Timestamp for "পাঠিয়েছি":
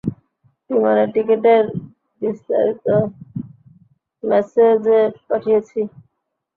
5.27-5.79